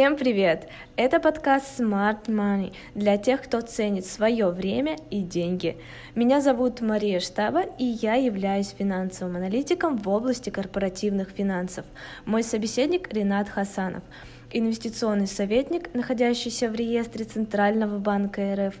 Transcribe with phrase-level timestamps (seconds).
[0.00, 0.66] Всем привет!
[0.96, 5.76] Это подкаст Smart Money для тех, кто ценит свое время и деньги.
[6.14, 11.84] Меня зовут Мария Штаба, и я являюсь финансовым аналитиком в области корпоративных финансов.
[12.24, 14.02] Мой собеседник Ренат Хасанов,
[14.50, 18.76] инвестиционный советник, находящийся в реестре Центрального банка РФ,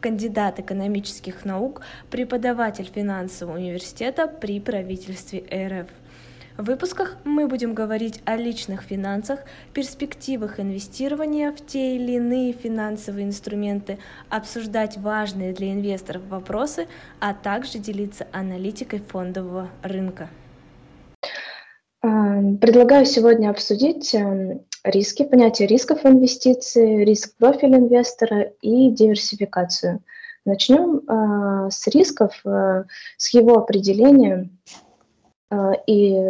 [0.00, 5.90] кандидат экономических наук, преподаватель финансового университета при правительстве РФ.
[6.58, 9.40] В выпусках мы будем говорить о личных финансах,
[9.72, 13.98] перспективах инвестирования в те или иные финансовые инструменты,
[14.28, 16.88] обсуждать важные для инвесторов вопросы,
[17.20, 20.28] а также делиться аналитикой фондового рынка.
[22.02, 30.02] А, предлагаю сегодня обсудить эм, риски, понятие рисков инвестиций, риск профиля инвестора и диверсификацию.
[30.44, 32.84] Начнем э, с рисков, э,
[33.16, 34.91] с его определения а,
[35.86, 36.20] и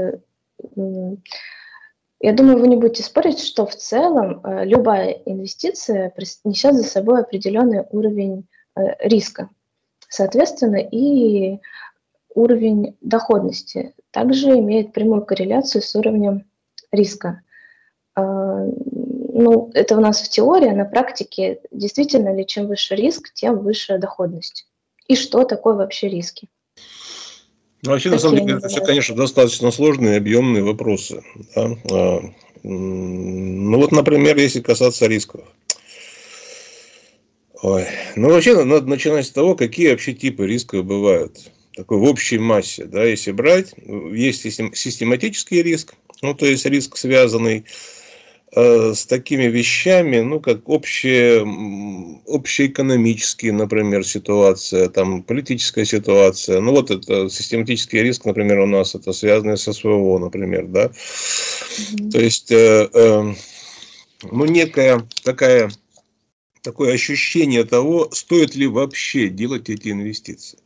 [2.23, 7.20] я думаю, вы не будете спорить, что в целом э, любая инвестиция несет за собой
[7.20, 9.48] определенный уровень э, риска.
[10.09, 11.59] Соответственно, и
[12.34, 16.45] уровень доходности также имеет прямую корреляцию с уровнем
[16.93, 17.41] риска.
[18.15, 23.59] Ну, это у нас в теории, а на практике действительно ли чем выше риск, тем
[23.61, 24.67] выше доходность.
[25.09, 26.48] И что такое вообще риски?
[27.83, 31.22] Ну, вообще, на самом деле, это все, конечно, достаточно сложные, объемные вопросы.
[31.55, 31.77] Да?
[31.91, 32.20] А,
[32.62, 35.42] ну, вот, например, если касаться рисков.
[37.60, 37.86] Ой.
[38.14, 41.50] Ну, вообще, надо начинать с того, какие вообще типы рисков бывают.
[41.75, 43.72] Такой в общей массе, да, если брать,
[44.12, 47.64] есть систематический риск, ну, то есть риск, связанный
[48.55, 51.41] с такими вещами, ну, как общие,
[52.27, 56.61] общеэкономические, например, ситуация, там, политическая ситуация.
[56.61, 60.84] Ну, вот это систематический риск, например, у нас это связано со СВО, например, да.
[60.84, 62.10] Mm-hmm.
[62.10, 63.34] То есть, э, э,
[64.31, 65.71] ну, некая такая,
[66.62, 70.59] такое ощущение того, стоит ли вообще делать эти инвестиции.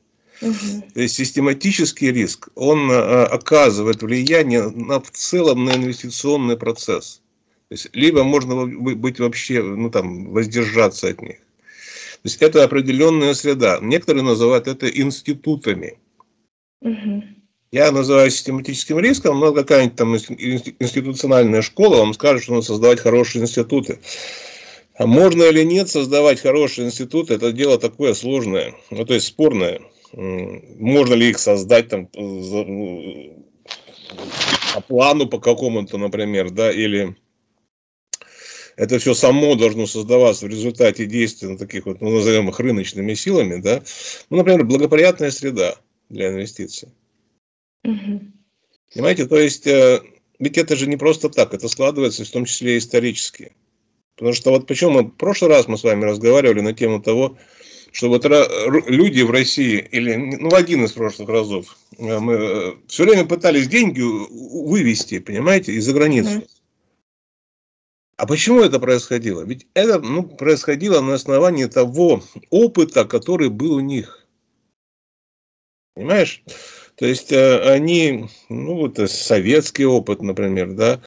[0.42, 0.90] Угу.
[0.94, 7.22] То есть систематический риск, он э, оказывает влияние на, в целом на инвестиционный процесс.
[7.68, 11.38] То есть, либо можно быть вообще, ну там, воздержаться от них.
[11.38, 13.78] То есть это определенная среда.
[13.82, 15.98] Некоторые называют это институтами.
[16.80, 17.24] Угу.
[17.72, 23.42] Я называю систематическим риском, но какая-нибудь там институциональная школа вам скажет, что надо создавать хорошие
[23.42, 23.98] институты.
[24.98, 29.82] А можно или нет создавать хорошие институты, это дело такое сложное, ну, то есть спорное.
[30.12, 33.44] Можно ли их создать там ну,
[34.74, 37.14] по плану по какому-то, например, да, или
[38.76, 43.14] это все само должно создаваться в результате действия на таких вот, ну, назовем их рыночными
[43.14, 43.82] силами, да,
[44.30, 45.76] ну, например, благоприятная среда
[46.08, 46.88] для инвестиций.
[47.84, 48.20] Угу.
[48.92, 50.02] Понимаете, то есть, э,
[50.38, 53.52] ведь это же не просто так, это складывается в том числе исторически.
[54.16, 57.36] Потому что вот почему мы в прошлый раз мы с вами разговаривали на тему того,
[57.92, 58.24] что вот
[58.88, 63.24] люди в России, или ну, в один из прошлых разов, э, мы э, все время
[63.24, 66.38] пытались деньги вывести, понимаете, из-за границы.
[66.38, 66.55] Mm-hmm.
[68.16, 69.42] А почему это происходило?
[69.42, 74.26] Ведь это ну, происходило на основании того опыта, который был у них.
[75.94, 76.42] Понимаешь?
[76.96, 81.02] То есть э, они, ну вот э, советский опыт, например, да,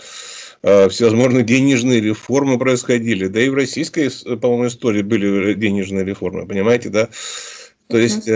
[0.62, 6.90] э, всевозможные денежные реформы происходили, да и в российской, по-моему, истории были денежные реформы, понимаете,
[6.90, 7.10] да?
[7.88, 8.30] То есть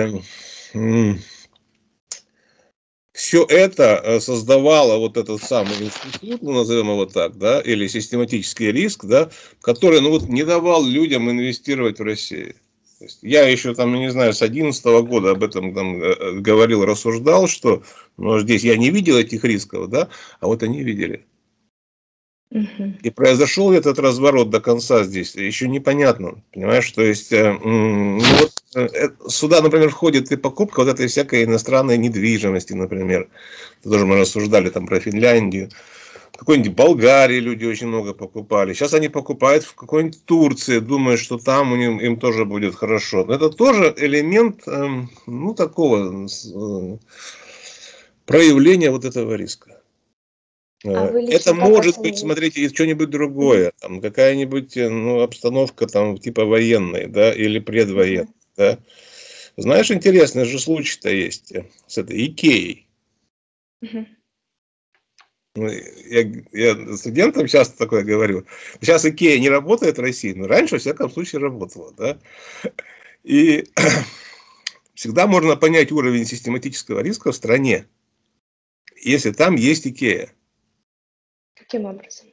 [3.14, 8.72] все это э, создавало вот этот самый институт, ну, назовем его так, да, или систематический
[8.72, 9.30] риск, да,
[9.62, 12.56] который, ну, вот не давал людям инвестировать в Россию.
[13.22, 17.48] Я еще там, не знаю, с 2011 года об этом там э, э, говорил, рассуждал,
[17.48, 17.84] что
[18.18, 20.10] ну, здесь я не видел этих рисков, да,
[20.40, 21.26] а вот они видели.
[22.50, 28.53] И произошел этот разворот до конца здесь, еще непонятно, понимаешь, то есть ну, вот, Э,
[29.28, 33.30] сюда, например, входит и покупка вот этой всякой иностранной недвижимости, например.
[33.84, 35.70] Тоже мы рассуждали там про Финляндию.
[36.34, 38.74] В какой-нибудь Болгарии люди очень много покупали.
[38.74, 43.22] Сейчас они покупают в какой-нибудь Турции, думая, что там них, им тоже будет хорошо.
[43.32, 46.98] Это тоже элемент, эм, ну, такого э,
[48.26, 49.80] проявления вот этого риска.
[50.86, 57.06] А э, это может быть, смотрите, что-нибудь другое, там какая-нибудь ну, обстановка там типа военной,
[57.06, 58.28] да, или предвоенной.
[58.58, 58.80] Да?
[59.58, 62.88] Знаешь, интересный же случай-то есть э, с этой Икеей.
[63.82, 64.06] Угу.
[65.56, 68.46] Я, я студентам часто такое говорю.
[68.82, 71.94] Сейчас Икея не работает в России, но раньше, во всяком случае, работала.
[71.94, 72.20] Да?
[73.24, 73.66] И
[74.96, 77.86] всегда можно понять уровень систематического риска в стране,
[79.00, 80.34] если там есть Икея.
[81.56, 82.28] Каким образом?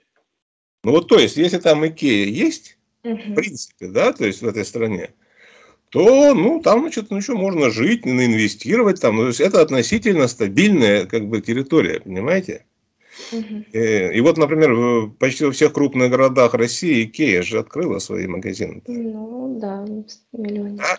[0.83, 3.17] Ну вот то есть, если там Икея есть, угу.
[3.17, 5.13] в принципе, да, то есть в этой стране,
[5.91, 9.17] то, ну, там, значит, ну, что, можно жить, инвестировать там.
[9.17, 12.65] Ну, то есть, это относительно стабильная, как бы, территория, понимаете?
[13.33, 13.65] Угу.
[13.73, 18.83] И, и вот, например, почти во всех крупных городах России Икея же открыла свои магазины.
[18.87, 19.85] Ну, да,
[20.33, 20.81] миллионы.
[20.81, 20.97] А?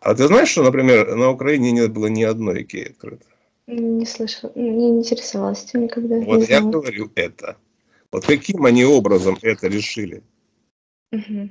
[0.00, 3.28] а ты знаешь, что, например, на Украине не было ни одной Икеи открытой?
[3.66, 6.16] Не слышала, не интересовалась этим никогда.
[6.20, 7.56] Вот я говорю это.
[8.10, 10.22] Вот каким они образом это решили?
[11.12, 11.48] Угу.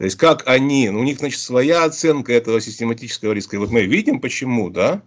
[0.00, 3.56] То есть как они, ну, у них, значит, своя оценка этого систематического риска.
[3.56, 5.02] И вот мы видим, почему, да?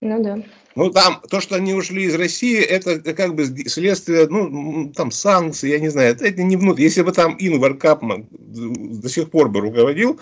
[0.00, 0.42] Ну да.
[0.74, 5.68] Ну там, то, что они ушли из России, это как бы следствие, ну, там, санкций,
[5.68, 6.84] я не знаю, это, это не внутрь.
[6.84, 10.18] Если бы там Инвар Капман до сих пор бы руководил,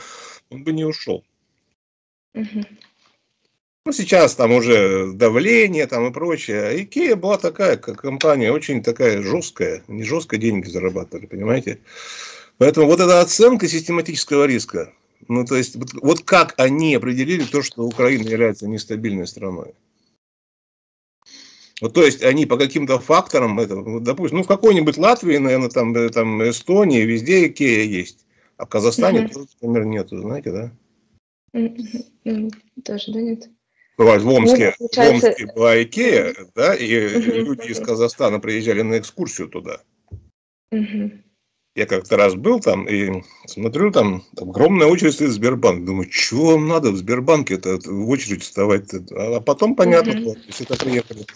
[0.50, 1.22] он бы не ушел.
[2.34, 2.64] Угу.
[3.84, 6.62] Ну, сейчас там уже давление там и прочее.
[6.64, 9.84] А Икея была такая, как компания, очень такая жесткая.
[9.86, 11.78] Не жестко деньги зарабатывали, понимаете?
[12.58, 14.92] Поэтому вот эта оценка систематического риска,
[15.28, 19.74] ну, то есть, вот, вот как они определили то, что Украина является нестабильной страной.
[21.82, 25.68] Вот, то есть они по каким-то факторам, это, вот, допустим, ну в какой-нибудь Латвии, наверное,
[25.68, 28.24] там, э, там Эстонии, везде Икея есть,
[28.56, 29.48] а в Казахстане, mm-hmm.
[29.60, 30.72] например, нету, знаете, да?
[31.54, 32.50] Mm-hmm.
[32.82, 33.50] Тоже, да, нет?
[33.98, 38.98] Бывает в Омске, ну, в Омске была Икея, да, и люди из Казахстана приезжали на
[38.98, 39.82] экскурсию туда.
[41.76, 45.84] Я как-то раз был там и смотрю, там, там огромная очередь стоит в Сбербанк.
[45.84, 48.92] Думаю, что вам надо в Сбербанке это в очередь вставать?
[49.10, 50.32] А потом понятно, mm-hmm.
[50.32, 51.26] то есть это приехали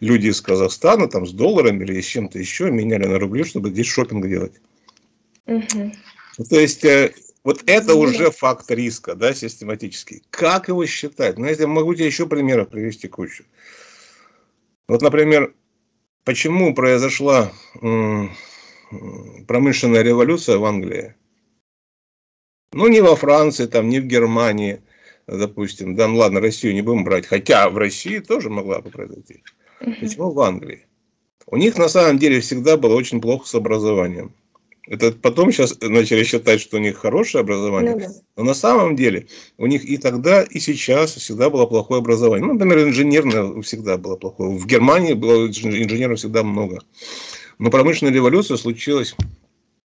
[0.00, 3.88] люди из Казахстана там с долларами или с чем-то еще, меняли на рубли, чтобы здесь
[3.88, 4.54] шопинг делать.
[5.46, 5.94] Mm-hmm.
[6.48, 7.12] То есть э,
[7.44, 7.96] вот это mm-hmm.
[7.96, 10.22] уже факт риска, да, систематический.
[10.30, 11.36] Как его считать?
[11.36, 13.44] Ну, я могу тебе еще примеров привести кучу.
[14.88, 15.52] Вот, например,
[16.24, 17.52] почему произошла
[19.46, 21.14] промышленная революция в Англии.
[22.72, 24.80] Ну, не во Франции, там, не в Германии,
[25.26, 25.96] допустим.
[25.96, 27.26] Да, ну ладно, Россию не будем брать.
[27.26, 29.42] Хотя в России тоже могла бы произойти.
[30.00, 30.86] Почему в Англии?
[31.46, 34.34] У них на самом деле всегда было очень плохо с образованием.
[34.86, 37.94] Это потом сейчас начали считать, что у них хорошее образование.
[37.94, 38.08] Ну, да.
[38.36, 39.26] Но на самом деле
[39.58, 42.46] у них и тогда, и сейчас всегда было плохое образование.
[42.46, 44.50] Ну, например, инженерное всегда было плохое.
[44.58, 46.80] В Германии было инженеров всегда много.
[47.58, 49.14] Но промышленная революция случилась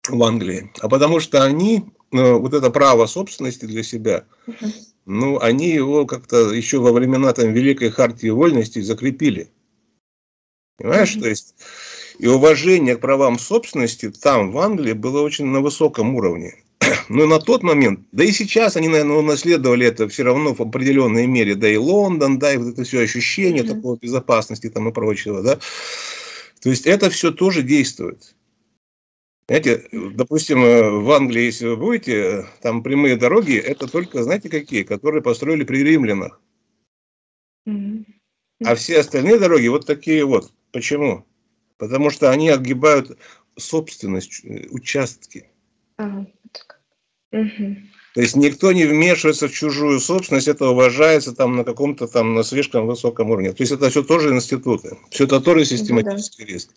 [0.07, 0.71] в Англии.
[0.79, 4.25] А потому что они, ну, вот это право собственности для себя,
[5.05, 9.49] ну, они его как-то еще во времена там Великой Хартии Вольности закрепили.
[10.77, 11.55] Понимаешь, то есть
[12.17, 16.55] и уважение к правам собственности там, в Англии, было очень на высоком уровне.
[17.09, 21.27] Но на тот момент, да и сейчас они, наверное, унаследовали это все равно в определенной
[21.27, 23.75] мере, да и Лондон, да, и вот это все ощущение mm-hmm.
[23.75, 25.59] такой безопасности там и прочего, да.
[26.61, 28.35] То есть это все тоже действует.
[29.47, 34.47] Знаете, допустим, э, в Англии, если вы будете, э, там прямые дороги, это только, знаете,
[34.47, 36.39] какие, которые построили при римлянах.
[38.63, 40.53] А все остальные дороги вот такие вот.
[40.71, 41.25] Почему?
[41.77, 43.17] Потому что они огибают
[43.57, 45.49] собственность, э, участки.
[45.97, 46.27] Ага.
[47.31, 47.75] Угу.
[48.13, 52.43] То есть никто не вмешивается в чужую собственность, это уважается там на каком-то там на
[52.43, 53.53] слишком высоком уровне.
[53.53, 56.53] То есть это все тоже институты, все это тоже систематический да.
[56.53, 56.69] риск.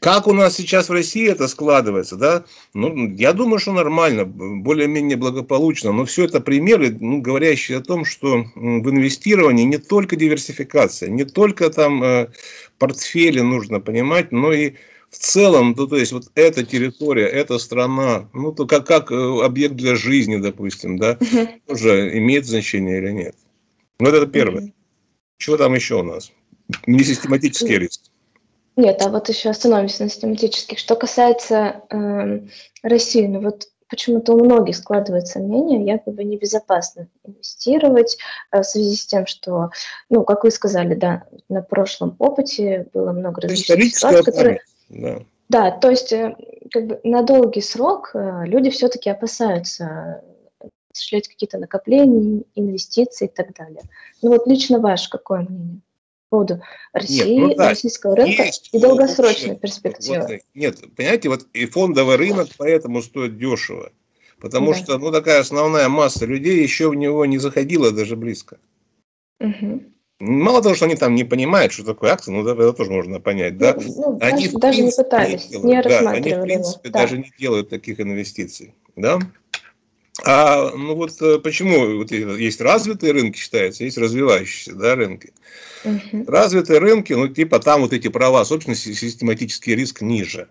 [0.00, 2.44] Как у нас сейчас в России это складывается, да?
[2.74, 8.04] Ну, я думаю, что нормально, более-менее благополучно, но все это примеры, ну, говорящие о том,
[8.04, 12.28] что в инвестировании не только диверсификация, не только там э,
[12.78, 14.72] портфели нужно понимать, но и
[15.10, 19.44] в целом, ну, то есть вот эта территория, эта страна, ну, то как, как э,
[19.44, 21.18] объект для жизни, допустим, да,
[21.66, 23.34] тоже имеет значение или нет.
[23.98, 24.62] Ну, это первое.
[24.62, 24.72] uh
[25.38, 26.30] Чего там еще у нас?
[26.86, 28.02] Не систематический риск.
[28.76, 30.78] Нет, а вот еще остановимся на систематических.
[30.78, 32.40] Что касается э,
[32.82, 38.16] России, ну вот почему-то у многих складывается мнение, якобы небезопасно инвестировать
[38.52, 39.70] э, в связи с тем, что,
[40.08, 44.60] ну, как вы сказали, да, на прошлом опыте было много различных ситуаций, которые...
[44.90, 45.22] Да.
[45.48, 46.36] Да, то есть э,
[46.70, 50.22] как бы на долгий срок э, люди все-таки опасаются
[50.92, 53.82] осуществлять какие-то накопления, инвестиции и так далее.
[54.22, 55.80] Ну вот лично ваше какое мнение?
[56.30, 60.20] по поводу России, нет, ну, да, российского рынка есть, и долгосрочной перспективы.
[60.20, 63.90] Вот, нет, понимаете, вот и фондовый рынок поэтому стоит дешево.
[64.40, 64.78] Потому да.
[64.78, 68.58] что ну, такая основная масса людей еще в него не заходила даже близко.
[69.40, 69.82] Угу.
[70.20, 73.56] Мало того, что они там не понимают, что такое акция, ну, это тоже можно понять,
[73.56, 73.74] да?
[73.74, 76.98] Ну, ну они даже, даже не пытались, не, делают, не да, Они, в принципе, да.
[77.00, 79.18] даже не делают таких инвестиций, да?
[80.22, 85.32] А, ну вот э, почему вот есть развитые рынки, считается, есть развивающиеся, да, рынки.
[85.84, 86.24] Угу.
[86.26, 90.48] Развитые рынки, ну, типа там вот эти права собственности, систематический риск ниже.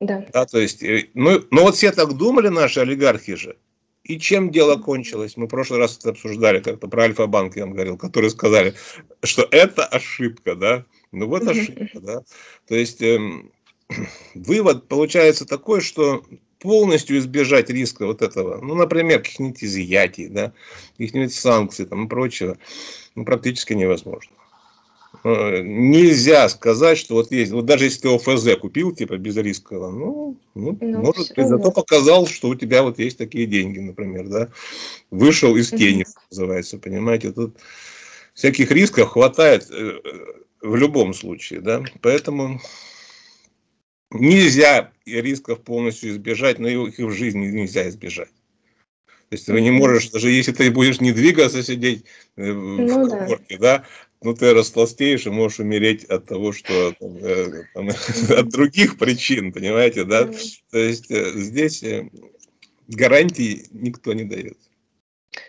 [0.00, 0.24] Да.
[0.32, 3.58] да то есть, э, ну, ну вот все так думали, наши олигархи же.
[4.08, 5.36] И чем дело кончилось?
[5.36, 8.74] Мы в прошлый раз это обсуждали, как-то про Альфа-банк я вам говорил, которые сказали,
[9.22, 10.84] что это ошибка, да.
[11.12, 12.22] Ну вот ошибка, да.
[12.66, 13.52] То есть эм,
[14.34, 16.24] вывод получается такой, что
[16.58, 20.54] полностью избежать риска вот этого, ну, например, каких-нибудь изъятий, да,
[20.96, 22.56] каких-нибудь санкций там и прочего,
[23.14, 24.32] ну, практически невозможно.
[25.24, 29.74] Э, нельзя сказать, что вот есть, вот даже если ты ОФЗ купил, типа без риска,
[29.74, 34.28] ну, ну, ну может быть, зато показал, что у тебя вот есть такие деньги, например,
[34.28, 34.48] да,
[35.10, 37.56] вышел из тени, mm называется, понимаете, тут
[38.34, 39.98] всяких рисков хватает э,
[40.60, 42.60] в любом случае, да, поэтому
[44.10, 48.30] нельзя рисков полностью избежать, но их в жизни нельзя избежать.
[49.30, 52.04] То есть вы не можешь, даже если ты будешь не двигаться, сидеть
[52.36, 53.78] э, в ну, коморке, да.
[53.78, 53.84] да,
[54.22, 57.88] ну ты растолстеешь и можешь умереть от того, что э, там,
[58.30, 60.28] от других причин, понимаете, да.
[60.70, 61.84] То есть э, здесь
[62.88, 64.58] гарантий никто не дает.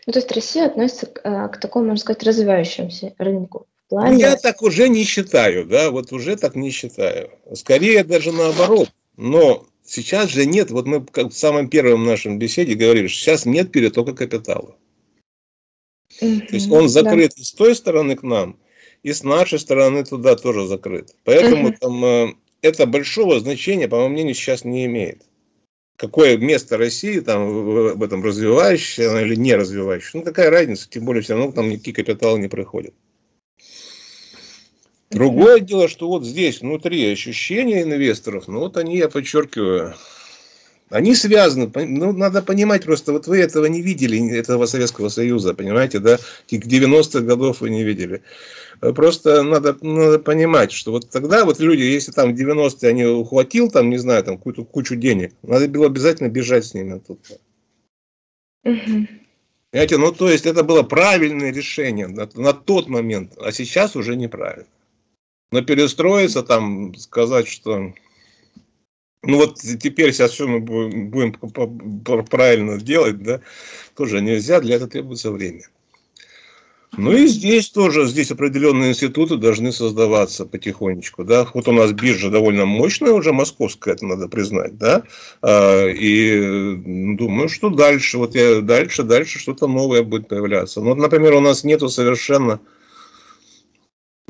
[0.05, 4.19] Ну, то есть Россия относится к, к такому, можно сказать, развивающемуся рынку плане...
[4.19, 7.31] Я так уже не считаю, да, вот уже так не считаю.
[7.53, 8.89] Скорее даже наоборот.
[9.17, 13.45] Но сейчас же нет, вот мы как в самом первом нашем беседе говорили, что сейчас
[13.45, 14.77] нет перетока капитала.
[16.19, 17.43] То есть он закрыт да.
[17.43, 18.57] с той стороны к нам,
[19.03, 21.15] и с нашей стороны туда тоже закрыт.
[21.23, 21.77] Поэтому mm-hmm.
[21.79, 25.23] там э, это большого значения, по моему мнению, сейчас не имеет.
[25.95, 27.49] Какое место России там
[27.95, 30.11] в, этом развивающее или не развивающее.
[30.13, 32.93] Ну, какая разница, тем более все равно там никакие капиталы не приходят.
[35.09, 39.95] Другое дело, что вот здесь внутри ощущения инвесторов, ну вот они, я подчеркиваю,
[40.89, 45.99] они связаны, ну, надо понимать просто, вот вы этого не видели, этого Советского Союза, понимаете,
[45.99, 46.17] да,
[46.47, 48.23] тих 90-х годов вы не видели.
[48.79, 53.69] Просто надо, надо понимать, что вот тогда вот люди, если там в 90-е они ухватил,
[53.69, 57.19] там, не знаю, там какую-то кучу денег, надо было обязательно бежать с ними оттуда.
[58.63, 59.07] Угу.
[59.71, 64.15] Понимаете, ну то есть это было правильное решение на, на тот момент, а сейчас уже
[64.15, 64.65] неправильно.
[65.51, 67.93] Но перестроиться, там, сказать, что...
[69.23, 71.33] Ну вот теперь сейчас все мы будем
[72.25, 73.41] правильно делать, да,
[73.95, 75.63] тоже нельзя, для этого требуется время.
[76.97, 81.47] Ну и здесь тоже, здесь определенные институты должны создаваться потихонечку, да.
[81.53, 85.03] Вот у нас биржа довольно мощная уже, московская, это надо признать, да.
[85.41, 86.75] А, и
[87.15, 90.81] думаю, что дальше, вот я дальше, дальше что-то новое будет появляться.
[90.81, 92.59] Ну, вот, например, у нас нету совершенно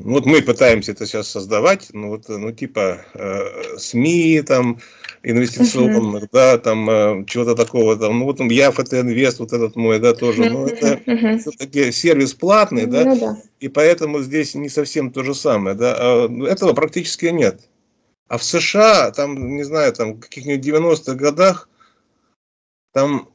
[0.04, 4.80] вот мы пытаемся это сейчас создавать, ну вот, ну типа э, СМИ там
[5.22, 6.28] инвестиционных, uh-huh.
[6.32, 10.14] да, там э, чего-то такого, там, ну вот я это инвест, вот этот мой, да,
[10.14, 11.38] тоже, ну это uh-huh.
[11.38, 13.20] все-таки сервис платный, да, uh-huh.
[13.20, 17.60] да, и поэтому здесь не совсем то же самое, да, а, ну, этого практически нет.
[18.28, 21.68] А в США, там, не знаю, там в каких-нибудь 90-х годах,
[22.92, 23.28] там,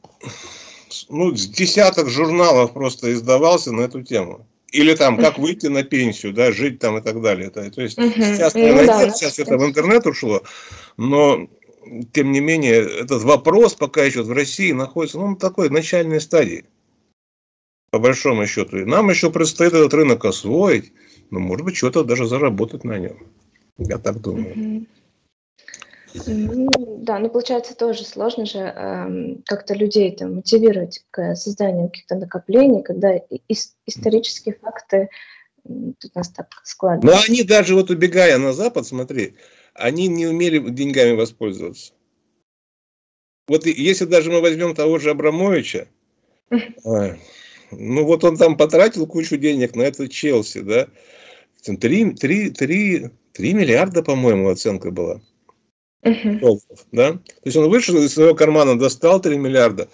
[1.10, 4.46] ну, с десяток журналов просто издавался на эту тему.
[4.72, 7.50] Или там, как выйти на пенсию, да, жить там и так далее.
[7.50, 10.42] То, есть сейчас, ну, да, сейчас это в интернет ушло,
[10.96, 11.48] но
[12.12, 16.64] тем не менее этот вопрос пока еще в России находится ну, на такой начальной стадии,
[17.90, 18.78] по большому счету.
[18.78, 20.92] И нам еще предстоит этот рынок освоить,
[21.30, 23.18] но может быть что-то даже заработать на нем.
[23.78, 24.52] Я так думаю.
[24.56, 24.86] Ну,
[26.24, 32.82] да, ну получается тоже сложно же э, как-то людей там мотивировать к созданию каких-то накоплений,
[32.82, 35.08] когда ис- исторические факты
[35.64, 37.16] тут у нас так складываются.
[37.16, 39.34] Но они даже вот убегая на Запад, смотри,
[39.74, 41.92] они не умели деньгами воспользоваться.
[43.48, 45.88] Вот если даже мы возьмем того же Абрамовича,
[46.84, 50.88] ну вот он там потратил кучу денег на это Челси, да,
[51.62, 55.20] 3, 3, 3, 3 миллиарда, по-моему, оценка была
[56.02, 57.12] долларов, да?
[57.12, 59.88] То есть он вышел из своего кармана, достал 3 миллиарда,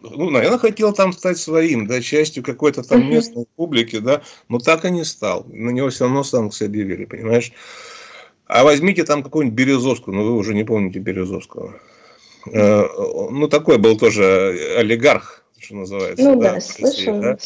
[0.00, 4.84] ну, наверное, хотел там стать своим, да, частью какой-то там местной публики, да, но так
[4.84, 5.44] и не стал.
[5.48, 7.52] На него все равно санкции объявили, понимаешь?
[8.46, 11.80] А возьмите там какую-нибудь Березовскую, ну, вы уже не помните Березовского.
[12.50, 12.84] Э,
[13.30, 16.24] ну, такой был тоже олигарх, что называется.
[16.24, 17.20] Ну, да, да слышал.
[17.20, 17.38] Да?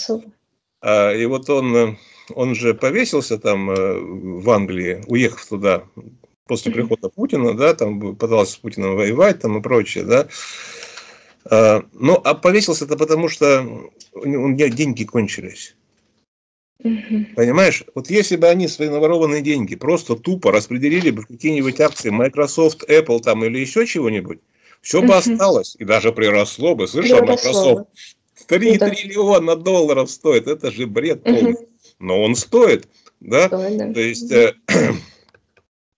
[0.81, 1.99] А, и вот он,
[2.35, 5.85] он же повесился там э, в Англии, уехав туда,
[6.47, 10.29] после прихода Путина, да, там пытался с Путиным воевать там и прочее, да.
[11.45, 13.67] А, ну, а повесился это потому, что
[14.13, 15.77] у меня деньги кончились.
[16.83, 22.11] Понимаешь, вот если бы они свои наворованные деньги просто тупо распределили бы в какие-нибудь акции
[22.11, 24.41] Microsoft, Apple там или еще чего-нибудь,
[24.83, 26.87] все бы осталось и даже приросло бы.
[26.87, 27.89] Слышал, Microsoft
[28.47, 28.91] 3 да.
[28.91, 31.57] триллиона долларов стоит, это же бред полный.
[31.99, 32.87] Но он стоит,
[33.21, 33.47] да?
[33.47, 33.93] Стоит, да.
[33.93, 34.55] То есть, э,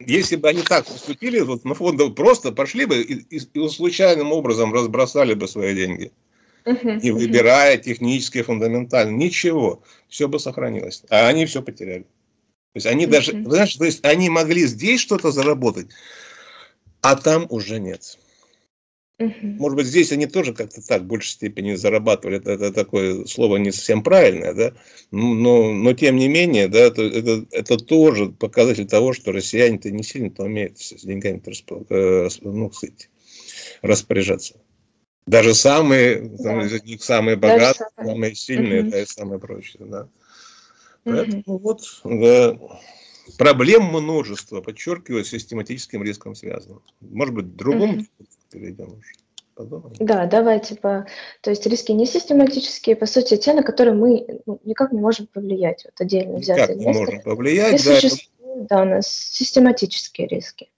[0.01, 4.33] если бы они так поступили, вот на фондов просто пошли бы и, и, и случайным
[4.33, 6.13] образом разбросали бы свои деньги.
[6.65, 9.17] Не выбирая технически, фундаментально.
[9.17, 9.83] Ничего.
[10.09, 11.03] Все бы сохранилось.
[11.09, 12.03] А они все потеряли.
[12.03, 15.89] То есть они даже, знаешь, то есть они могли здесь что-то заработать,
[17.01, 18.19] а там уже нет.
[19.19, 22.39] Может быть, здесь они тоже как-то так в большей степени зарабатывали.
[22.39, 24.75] Это, это такое слово не совсем правильное, да.
[25.11, 30.05] Но, но тем не менее, да, это, это, это тоже показатель того, что россияне-то не
[30.05, 31.43] сильно-то умеют с деньгами
[31.91, 33.09] э, ну, кстати,
[33.83, 34.61] распоряжаться.
[35.27, 36.63] Даже самые, да.
[36.65, 38.91] из них самые богатые, самые, самые сильные, угу.
[38.91, 40.09] да, и самые прочие, да.
[41.03, 41.59] Поэтому угу.
[41.59, 42.57] вот да,
[43.37, 46.81] проблем множество, подчеркиваю, с систематическим риском связано.
[47.01, 48.07] Может быть, другому угу.
[48.51, 49.13] Перейдем уже.
[49.55, 49.97] Подумаем.
[49.99, 51.07] Да, давайте по...
[51.41, 55.27] То есть риски не систематические, по сути, те, на которые мы ну, никак не можем
[55.27, 55.85] повлиять.
[55.85, 58.01] Вот отдельно взятые Никак не можем повлиять, да.
[58.01, 60.71] Существуют, да, у нас систематические риски.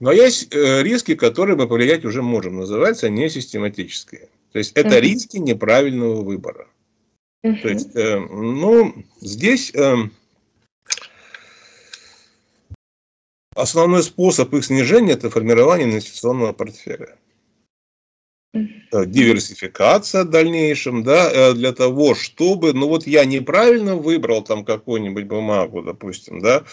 [0.00, 4.28] Но есть э, риски, которые мы повлиять уже можем, называются не систематические.
[4.52, 6.66] То есть это uh риски неправильного выбора.
[7.44, 9.94] uh То есть, э, ну, здесь э,
[13.54, 17.16] основной способ их снижения это формирование инвестиционного портфеля.
[18.92, 25.26] Диверсификация в дальнейшем, да, э, для того, чтобы, ну вот я неправильно выбрал там какую-нибудь
[25.26, 26.64] бумагу, допустим, да,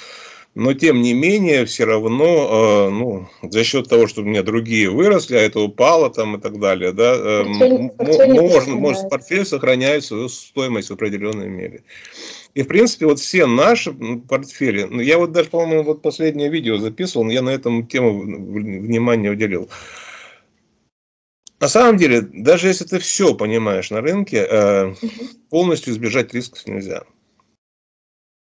[0.55, 4.89] но тем не менее все равно, э, ну, за счет того, что у меня другие
[4.89, 10.29] выросли, а это упало там и так далее, да, э, можно, может, портфель сохраняет свою
[10.29, 11.83] стоимость в определенной мере.
[12.57, 13.93] И, в принципе, вот все наши
[14.27, 19.29] портфели, ну, я вот даже, по-моему, вот последнее видео записывал, я на этом тему внимание
[19.29, 19.69] уделил.
[21.59, 24.95] На самом деле, даже если ты все понимаешь на рынке, э,
[25.51, 27.03] полностью избежать рисков нельзя.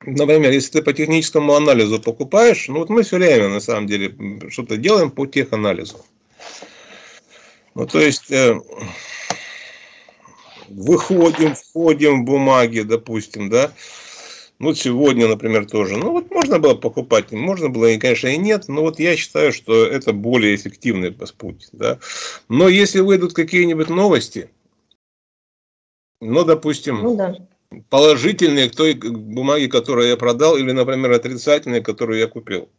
[0.06, 4.16] Например, если ты по техническому анализу покупаешь, ну вот мы все время на самом деле
[4.52, 6.06] что-то делаем по теханализу.
[7.74, 8.56] Ну то есть э,
[10.70, 13.72] выходим, входим в бумаги, допустим, да.
[14.58, 15.98] Ну, сегодня, например, тоже.
[15.98, 19.52] Ну, вот можно было покупать, можно было, и, конечно, и нет, но вот я считаю,
[19.52, 22.00] что это более эффективный путь, да.
[22.48, 24.50] Но если выйдут какие-нибудь новости,
[26.22, 27.36] ну, допустим, ну, да
[27.90, 32.70] положительные к той бумаге, которую я продал, или, например, отрицательные, которую я купил.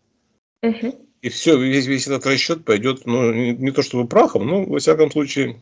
[0.62, 0.94] Угу.
[1.22, 4.78] И все, весь, весь этот расчет пойдет, ну, не, не то чтобы прахом, но, во
[4.78, 5.60] всяком случае,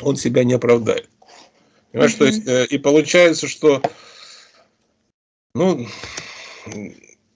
[0.00, 1.08] он себя не оправдает.
[1.92, 3.82] Понимаешь, то есть, э, и получается, что,
[5.54, 5.86] ну,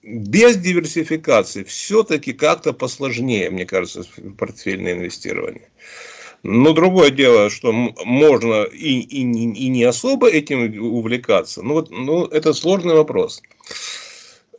[0.01, 4.03] без диверсификации все-таки как-то посложнее, мне кажется,
[4.37, 5.69] портфельное инвестирование.
[6.43, 11.63] Но другое дело, что можно и, и, и не особо этим увлекаться.
[11.63, 13.41] Ну, вот, ну, это сложный вопрос.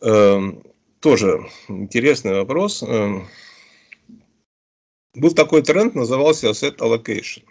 [0.03, 0.65] Эм,
[1.01, 2.83] тоже интересный вопрос.
[2.83, 3.29] Эм,
[5.15, 7.45] был такой тренд, назывался asset allocation.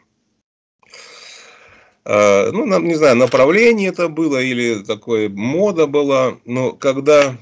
[2.05, 7.35] Э, ну, не знаю, направление это было или такое мода была, но когда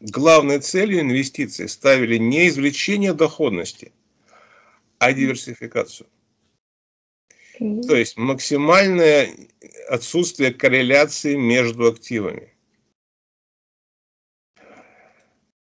[0.00, 3.92] главной целью инвестиций ставили не извлечение доходности,
[4.98, 6.06] а диверсификацию.
[7.58, 9.30] То есть максимальное
[9.88, 12.52] отсутствие корреляции между активами.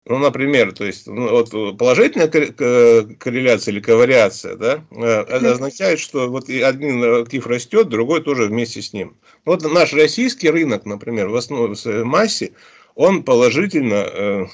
[0.06, 5.20] Ну, например, то есть ну, вот положительная корреляция или ковариация, да, э,
[5.52, 9.16] означает, что вот один актив растет, другой тоже вместе с ним.
[9.46, 12.52] Вот наш российский рынок, например, в основе в массе,
[12.94, 14.46] он положительно э,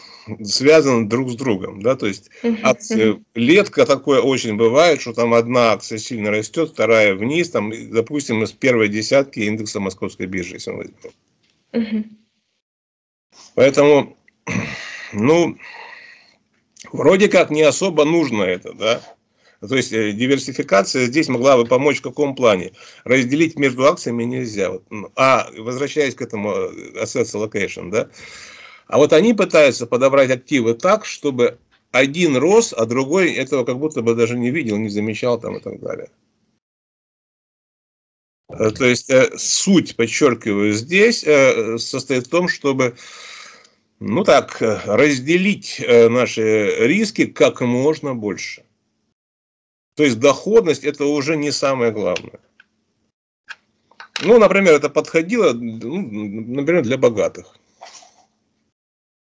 [0.45, 2.31] связан друг с другом, да, то есть
[2.63, 8.45] акции, летка такое очень бывает, что там одна акция сильно растет, вторая вниз, там, допустим,
[8.45, 11.13] из первой десятки индекса московской биржи, если мы возьмем.
[13.55, 14.17] Поэтому,
[15.12, 15.57] ну,
[16.92, 19.03] вроде как не особо нужно это, да,
[19.68, 22.73] то есть э, диверсификация здесь могла бы помочь в каком плане?
[23.05, 24.73] Разделить между акциями нельзя.
[24.88, 28.09] Ну, а возвращаясь к этому э, assets allocation, да,
[28.87, 31.59] а вот они пытаются подобрать активы так, чтобы
[31.92, 35.61] один рос, а другой этого как будто бы даже не видел, не замечал там и
[35.61, 36.11] так далее.
[38.49, 41.18] Э, то есть суть, подчеркиваю, здесь
[41.77, 42.96] состоит в том, чтобы
[44.01, 48.65] ну так, разделить наши риски как можно больше.
[49.95, 52.41] То есть доходность это уже не самое главное.
[54.23, 55.97] Ну, например, это подходило, ну,
[56.57, 57.55] например, для богатых.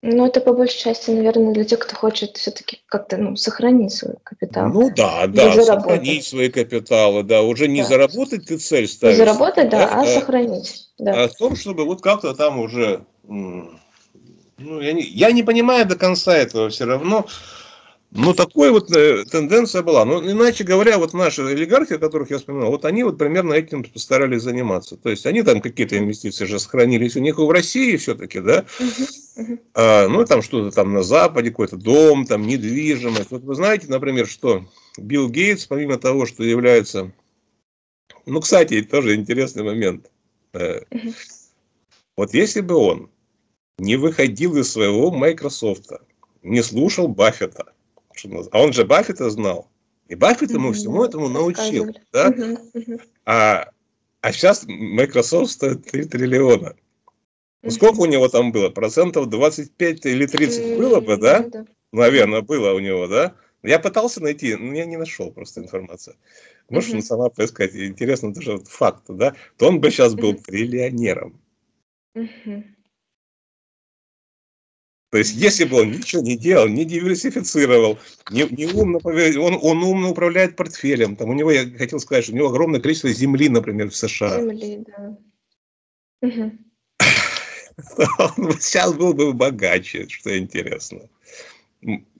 [0.02, 4.14] Ну, это по большей части, наверное, для тех, кто хочет все-таки как-то ну, сохранить свой
[4.22, 4.68] капитал.
[4.68, 7.88] Ну да, да, сохранить свои капиталы, да, уже не да.
[7.88, 9.18] заработать ты цель ставишь.
[9.18, 10.88] Не заработать, да, да а, а сохранить.
[10.96, 11.24] Да.
[11.24, 13.04] А в том, чтобы вот как-то там уже
[14.60, 17.26] Ну, я, не, я не понимаю до конца этого все равно.
[18.12, 20.04] Ну, такой вот э, тенденция была.
[20.04, 23.54] Но ну, иначе говоря, вот наши олигархи, о которых я вспоминал, вот они вот примерно
[23.54, 24.96] этим постарались заниматься.
[24.96, 28.64] То есть они там какие-то инвестиции же сохранились у них и в России все-таки, да?
[29.74, 33.30] А, ну, там что-то там на Западе, какой-то дом, там недвижимость.
[33.30, 34.66] Вот вы знаете, например, что
[34.98, 37.12] Билл Гейтс, помимо того, что является...
[38.26, 40.10] Ну, кстати, тоже интересный момент.
[40.52, 40.82] Э,
[42.16, 43.08] вот если бы он
[43.80, 45.90] не выходил из своего Microsoft,
[46.42, 47.72] не слушал Баффета,
[48.52, 49.68] а он же Баффета знал.
[50.08, 51.94] И Баффет ему всему этому научил.
[52.12, 52.34] Да?
[53.24, 53.70] А,
[54.20, 56.74] а сейчас Microsoft стоит 3 триллиона.
[57.62, 58.70] Ну, сколько у него там было?
[58.70, 61.46] Процентов 25 или 30 было бы, да?
[61.92, 63.34] Наверное, было у него, да?
[63.62, 66.16] Я пытался найти, но я не нашел просто информацию.
[66.68, 67.74] Можешь uh сама поискать.
[67.74, 69.34] Интересно даже факт, да?
[69.58, 71.40] То он бы сейчас был триллионером.
[75.10, 77.98] То есть, если бы он ничего не делал, не диверсифицировал,
[78.30, 81.16] не, не умно, он, он умно управляет портфелем.
[81.16, 84.38] Там у него, я хотел сказать, что у него огромное количество земли, например, в США.
[84.38, 85.18] Земли, да.
[86.22, 86.52] Угу.
[88.36, 91.00] Он сейчас был бы богаче, что интересно.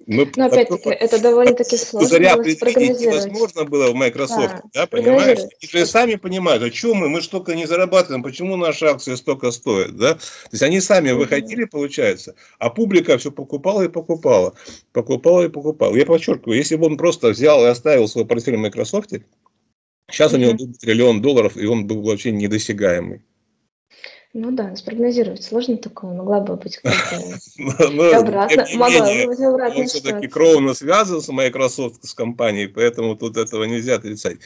[0.07, 3.27] Мы, Но опять-таки, это довольно-таки сложно Заря было спрогнозировать.
[3.27, 5.41] невозможно было в Microsoft, да, да понимаешь?
[5.61, 9.51] И же сами понимают, а что мы, мы столько не зарабатываем, почему наши акции столько
[9.51, 10.15] стоят, да?
[10.15, 10.21] То
[10.53, 14.55] есть они сами выходили, получается, а публика все покупала и покупала,
[14.93, 15.95] покупала и покупала.
[15.95, 19.13] Я подчеркиваю, если бы он просто взял и оставил свой портфель в Microsoft,
[20.11, 23.23] сейчас у него был триллион долларов, и он был вообще недосягаемый.
[24.33, 29.87] Ну да, спрогнозировать сложно такое, могла бы быть какая-то обратно, могла бы быть обратная Он
[29.89, 34.39] все-таки кровно связан с Microsoft, с компанией, поэтому тут этого нельзя отрицать.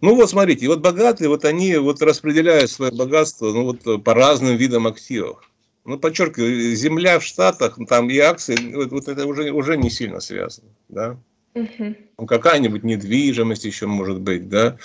[0.00, 4.56] Ну вот смотрите, вот богатые, вот они вот распределяют свое богатство ну, вот, по разным
[4.56, 5.48] видам активов.
[5.84, 10.20] Ну, подчеркиваю, земля в Штатах, там и акции, вот, вот это уже, уже не сильно
[10.20, 11.16] связано, да.
[11.54, 11.94] Угу.
[12.18, 14.78] Ну, какая-нибудь недвижимость еще может быть, да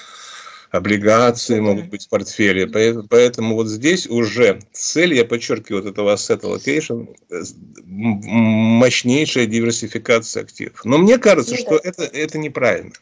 [0.72, 2.68] облигации могут быть в портфеле.
[3.10, 7.44] Поэтому вот здесь уже цель, я подчеркиваю, вот этого asset allocation, э,
[7.86, 10.84] мощнейшая диверсификация активов.
[10.86, 12.94] Но мне кажется, ну что это, это неправильно.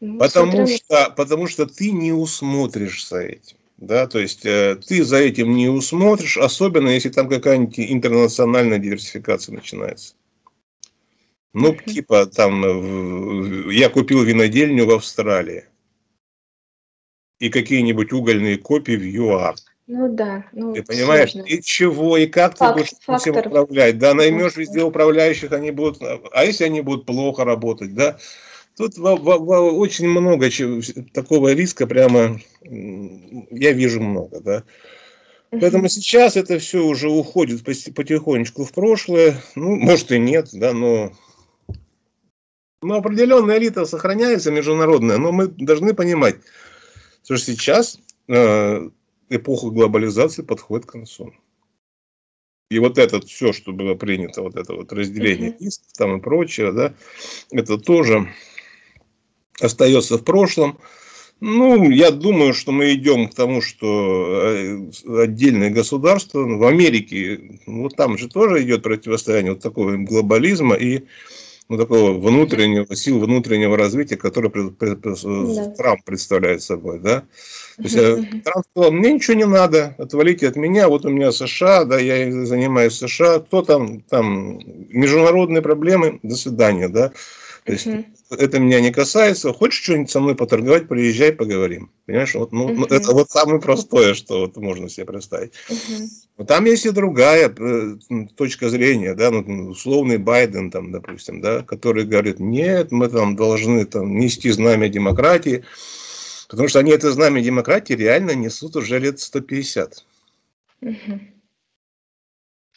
[0.00, 3.56] Ну, потому, что, потому что ты не усмотришь за этим.
[3.78, 9.54] Да, то есть э, ты за этим не усмотришь, особенно если там какая-нибудь интернациональная диверсификация
[9.54, 10.14] начинается.
[11.52, 15.64] Ну, типа там, я купил винодельню в Австралии.
[17.38, 19.54] И какие-нибудь угольные копии в ЮАР.
[19.86, 20.44] Ну да.
[20.52, 21.48] Ну, ты понимаешь, сложно.
[21.48, 23.38] и чего, и как Факт, ты будешь фактор.
[23.38, 23.98] этим управлять?
[23.98, 28.18] Да, наймешь везде управляющих, они будут, а если они будут плохо работать, да?
[28.76, 30.82] Тут в, в, в, очень много чего,
[31.14, 34.64] такого риска, прямо я вижу много, да.
[35.50, 39.40] Поэтому сейчас это все уже уходит потихонечку в прошлое.
[39.54, 41.12] Ну, может и нет, да, но
[42.82, 46.36] ну, определенная элита сохраняется международная, но мы должны понимать,
[47.24, 48.88] что сейчас э,
[49.28, 51.32] эпоха глобализации подходит к концу.
[52.70, 55.70] И вот это все, что было принято, вот это вот разделение uh-huh.
[55.96, 56.94] там и прочее, да,
[57.50, 58.28] это тоже
[59.58, 60.78] остается в прошлом.
[61.40, 64.90] Ну, я думаю, что мы идем к тому, что э,
[65.22, 71.04] отдельные государства в Америке, вот там же тоже идет противостояние вот такого глобализма и
[71.68, 75.66] ну, такого внутреннего, сил внутреннего развития, который да.
[75.76, 77.24] Трамп представляет собой, да.
[77.76, 77.94] То есть
[78.44, 82.30] Трамп сказал, мне ничего не надо, отвалите от меня, вот у меня США, да, я
[82.46, 87.12] занимаюсь США, кто там, там, международные проблемы, до свидания, да.
[87.68, 89.52] То есть uh это меня не касается.
[89.52, 91.90] Хочешь что-нибудь со мной поторговать, приезжай, поговорим.
[92.06, 95.52] Понимаешь, вот, ну, uh это вот самое простое, что вот можно себе представить.
[95.68, 97.96] uh Но там есть и другая э,
[98.36, 103.84] точка зрения, да, ну, условный Байден, там, допустим, да, который говорит, нет, мы там должны
[103.84, 105.64] там нести знамя демократии,
[106.48, 110.04] потому что они это знамя демократии реально несут уже лет 150.
[110.82, 111.20] uh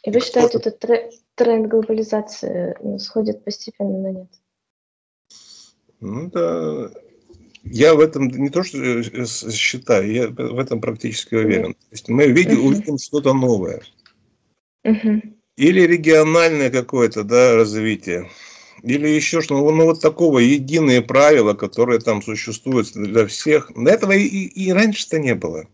[0.04, 0.84] И вы считаете, этот
[1.36, 4.40] тренд глобализации ну, сходит постепенно на нет?
[6.02, 6.92] Ну да,
[7.64, 11.74] я в этом не то, что э, считаю, я в этом практически уверен.
[11.74, 12.68] То есть мы видим, uh-huh.
[12.68, 13.82] увидим что-то новое.
[14.86, 15.22] Uh-huh.
[15.58, 18.30] Или региональное какое-то да, развитие.
[18.82, 23.72] Или еще что ну, ну вот такого единые правила, которые там существуют для всех.
[23.76, 25.68] Этого и, и, и раньше-то не было.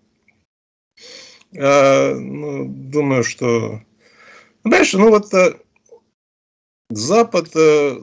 [1.57, 3.81] А, ну, думаю, что...
[4.65, 5.55] Дальше, ну вот э,
[6.89, 8.01] Запад э,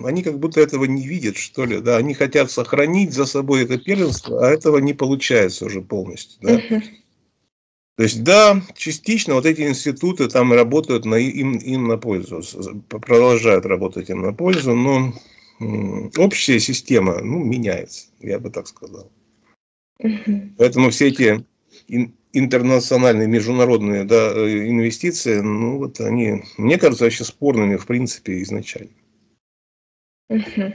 [0.00, 3.78] они как будто этого не видят, что ли, да, они хотят сохранить за собой это
[3.78, 6.56] первенство, а этого не получается уже полностью, да.
[6.56, 6.82] Uh-huh.
[7.96, 12.42] То есть, да, частично вот эти институты там работают на, им, им на пользу,
[12.88, 15.12] продолжают работать им на пользу, но
[16.16, 19.12] общая система ну, меняется, я бы так сказал.
[19.98, 20.52] Угу.
[20.56, 21.44] Поэтому все эти
[22.32, 28.92] интернациональные, международные да, инвестиции, ну вот они, мне кажется, вообще спорными в принципе изначально.
[30.30, 30.72] Угу.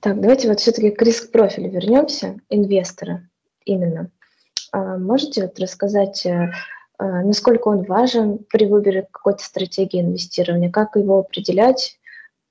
[0.00, 3.28] Так, давайте вот все-таки к риск-профилю вернемся, инвестора
[3.66, 4.10] именно.
[4.72, 6.50] А можете вот рассказать, э,
[6.98, 11.98] э, насколько он важен при выборе какой-то стратегии инвестирования, как его определять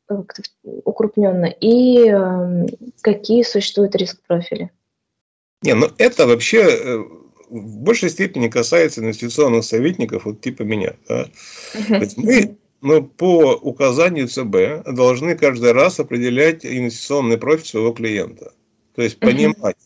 [0.09, 0.21] э,
[0.63, 2.67] укрупненно и эм,
[3.01, 4.69] какие существуют риск-профили?
[5.63, 7.03] Не, ну это вообще
[7.49, 10.93] в большей степени касается инвестиционных советников, вот типа меня.
[11.07, 11.25] Да?
[11.99, 18.53] Есть мы мы по указанию ЦБ должны каждый раз определять инвестиционный профиль своего клиента.
[18.95, 19.77] То есть понимать,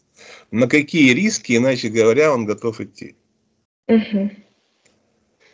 [0.51, 3.15] на какие риски, иначе говоря, он готов идти.
[3.87, 4.31] Угу.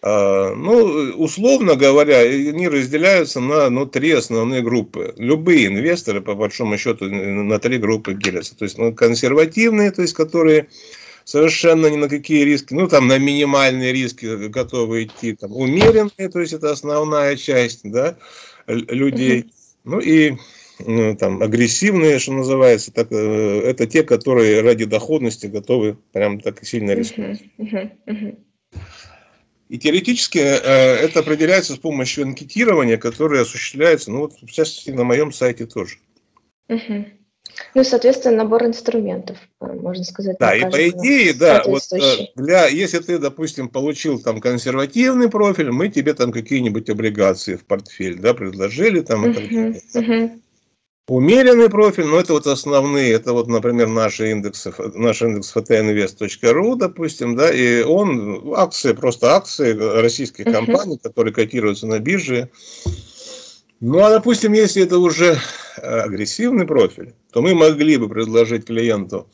[0.01, 5.13] А, ну, условно говоря, они разделяются на ну, три основные группы.
[5.17, 8.57] Любые инвесторы, по большому счету, на три группы делятся.
[8.57, 10.67] То есть ну, консервативные, то есть которые
[11.29, 16.39] совершенно ни на какие риски, ну там на минимальные риски готовы идти, там умеренные, то
[16.39, 18.17] есть это основная часть, да,
[18.67, 19.45] людей.
[19.83, 20.37] Ну и
[20.79, 26.65] ну, там, агрессивные, что называется, так, э, это те, которые ради доходности готовы прям так
[26.65, 27.43] сильно рисковать.
[29.67, 35.03] И теоретически э, это определяется с помощью анкетирования, которое осуществляется, ну вот, в частности, на
[35.03, 35.97] моем сайте тоже.
[36.69, 37.05] Угу.
[37.75, 40.37] Ну, соответственно, набор инструментов, э, можно сказать.
[40.39, 41.83] Да, и по идее, да, вот
[42.35, 48.19] для, если ты, допустим, получил там консервативный профиль, мы тебе там какие-нибудь облигации в портфель,
[48.19, 49.81] да, предложили там и так далее.
[49.93, 50.39] Uh-huh.
[51.07, 57.35] Умеренный профиль, но это вот основные, это вот, например, наши индексы, наш индекс ftnvest.ru, допустим,
[57.35, 60.53] да, и он, акции, просто акции российских uh-huh.
[60.53, 62.49] компаний, которые котируются на бирже.
[63.81, 65.39] Ну, а, допустим, если это уже
[65.77, 69.27] э, агрессивный профиль, то мы могли бы предложить клиенту,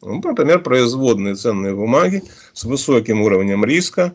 [0.00, 4.14] ну, например, производные ценные бумаги с высоким уровнем риска.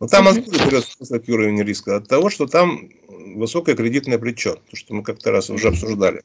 [0.00, 1.96] Но там откуда берется высокий уровень риска?
[1.96, 6.22] От того, что там высокое кредитное плечо, то, что мы как-то раз уже обсуждали.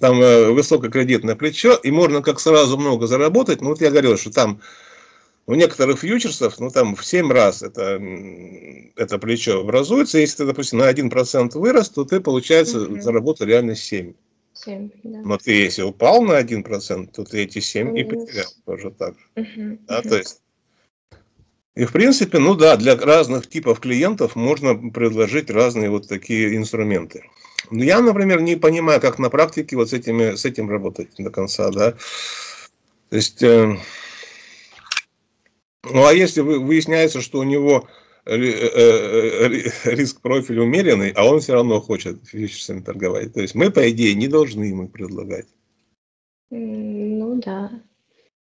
[0.00, 3.60] Там э, высокое кредитное плечо, и можно как сразу много заработать.
[3.60, 4.60] Ну, вот я говорил, что там
[5.46, 8.00] у некоторых фьючерсов, ну, там в 7 раз это,
[8.96, 10.18] это плечо образуется.
[10.18, 13.00] Если ты, допустим, на 1% вырос, то ты, получается, угу.
[13.00, 14.12] заработал реально 7.
[14.54, 15.18] 7 да.
[15.24, 17.96] Но ты, если упал на 1%, то ты эти 7 угу.
[17.96, 19.42] и потерял тоже так же.
[19.42, 19.78] Угу.
[19.88, 20.08] Да, угу.
[20.08, 20.42] то есть
[21.74, 27.24] и в принципе, ну да, для разных типов клиентов можно предложить разные вот такие инструменты.
[27.70, 31.30] Но я, например, не понимаю, как на практике вот с, этими, с этим работать до
[31.30, 31.92] конца, да.
[33.08, 33.78] То есть, э,
[35.84, 37.88] ну а если выясняется, что у него
[38.24, 39.48] э, э,
[39.84, 43.34] риск профиль умеренный, а он все равно хочет физически торговать.
[43.34, 45.46] То есть мы, по идее, не должны ему предлагать.
[46.50, 47.70] Ну да.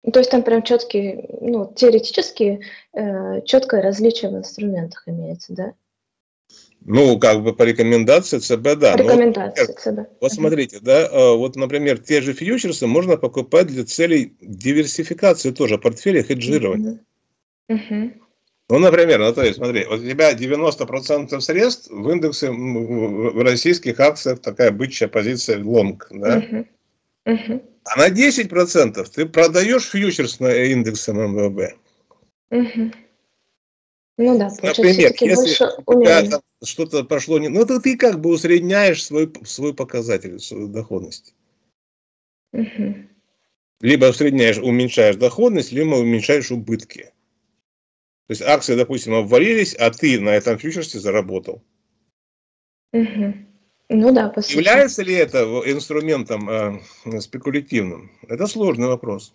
[0.05, 2.61] Ну, то есть там прям четкие, ну, теоретически
[2.95, 5.75] э, четкое различие в инструментах имеется, да?
[6.81, 8.97] Ну, как бы по рекомендации ЦБ, да.
[8.97, 10.11] По рекомендации вот, ЦБ.
[10.21, 15.77] Вот смотрите, да, э, вот, например, те же фьючерсы можно покупать для целей диверсификации тоже
[15.77, 17.01] портфеля хеджирования.
[18.71, 23.99] Ну, например, ну, то есть, смотри, вот у тебя 90% средств в индексе в российских
[23.99, 26.39] акциях такая бычья позиция лонг, да?
[26.39, 26.67] Uh-huh.
[27.27, 27.63] Uh-huh.
[27.85, 31.77] А на 10% ты продаешь фьючерс на индексе МВБ.
[32.51, 32.93] Угу.
[34.19, 37.49] Ну да, Например, если у тебя что-то пошло не...
[37.49, 41.35] Ну, то ты как бы усредняешь свой, свой показатель свою доходности.
[42.53, 42.95] Угу.
[43.81, 47.13] Либо усредняешь, уменьшаешь доходность, либо уменьшаешь убытки.
[48.29, 51.63] То есть акции, допустим, обвалились, а ты на этом фьючерсе заработал.
[52.93, 53.35] Угу.
[53.89, 54.57] Ну да, по сути.
[54.57, 58.13] Является ли это инструментом э, спекулятивным?
[58.29, 59.33] Это сложный вопрос.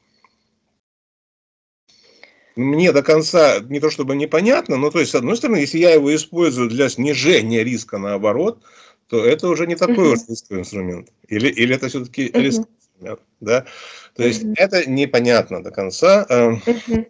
[2.56, 5.90] Мне до конца не то чтобы непонятно, но то есть, с одной стороны, если я
[5.90, 8.62] его использую для снижения риска наоборот,
[9.08, 11.12] то это уже не такой уж рисковый инструмент.
[11.30, 13.22] Или, или это все-таки uh рисковый инструмент.
[13.40, 13.66] Да?
[14.14, 16.28] То есть uh это непонятно до конца.
[16.30, 17.10] uh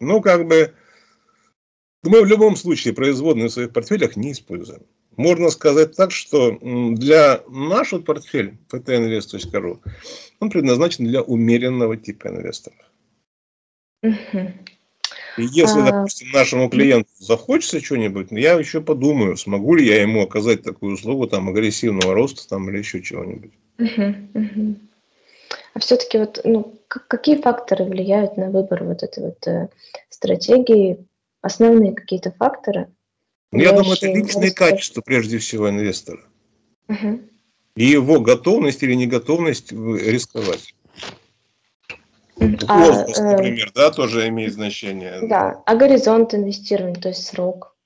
[0.00, 0.74] Ну, как бы,
[2.02, 4.82] мы в любом случае производные в своих портфелях не используем
[5.18, 9.80] можно сказать так, что для нашего портфеля ptinvest.ru
[10.40, 12.78] он предназначен для умеренного типа инвесторов.
[14.02, 14.52] Угу.
[15.38, 15.90] И если, а...
[15.90, 21.26] допустим, нашему клиенту захочется что-нибудь, я еще подумаю, смогу ли я ему оказать такую услугу
[21.26, 23.52] там агрессивного роста там или еще чего-нибудь.
[23.78, 24.76] Угу, угу.
[25.74, 29.68] А все-таки вот, ну, какие факторы влияют на выбор вот этой вот э,
[30.10, 31.07] стратегии?
[31.40, 32.88] Основные какие-то факторы?
[33.52, 36.20] Ну, я думаю, это личные качества, прежде всего, инвестора.
[36.88, 37.20] Угу.
[37.76, 40.74] И его готовность или неготовность рисковать.
[42.68, 45.20] А, Возраст, а, например, да, тоже имеет значение.
[45.22, 47.76] Да, а горизонт инвестирования, то есть срок,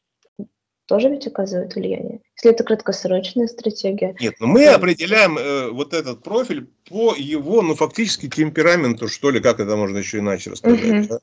[0.87, 2.21] тоже ведь оказывает влияние.
[2.37, 4.15] Если это краткосрочная стратегия.
[4.21, 4.75] Нет, но мы то...
[4.75, 9.99] определяем э, вот этот профиль по его, ну, фактически темпераменту, что ли, как это можно
[9.99, 10.85] еще иначе рассказать.
[10.85, 11.09] Угу.
[11.09, 11.19] Да?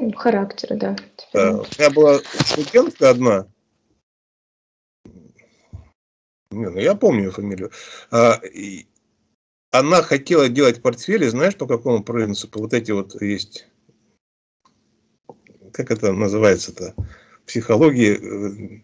[0.00, 0.96] Ну, характер, да.
[1.32, 1.52] да.
[1.52, 3.46] У меня была студентка одна,
[6.50, 7.70] не, ну я помню ее фамилию.
[8.10, 8.86] А, и
[9.70, 12.60] она хотела делать портфели, знаешь, по какому принципу?
[12.60, 13.68] Вот эти вот есть,
[15.72, 16.94] как это называется-то,
[17.46, 18.82] психологии,